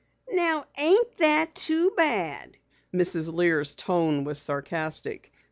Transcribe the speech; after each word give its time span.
"Now 0.33 0.65
ain't 0.79 1.15
that 1.17 1.53
too 1.53 1.91
bad!" 1.95 2.57
Mrs. 2.91 3.31
Lear's 3.31 3.75
tone 3.75 4.23
was 4.23 4.41
sarcastic. 4.41 5.31